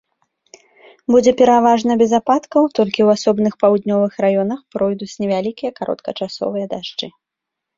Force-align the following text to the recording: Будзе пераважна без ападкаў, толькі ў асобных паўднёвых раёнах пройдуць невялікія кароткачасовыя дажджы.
Будзе 1.15 1.31
пераважна 1.41 1.97
без 2.01 2.11
ападкаў, 2.19 2.63
толькі 2.79 3.01
ў 3.07 3.19
асобных 3.19 3.53
паўднёвых 3.65 4.13
раёнах 4.25 4.59
пройдуць 4.77 5.13
невялікія 5.25 5.71
кароткачасовыя 5.83 6.65
дажджы. 6.75 7.07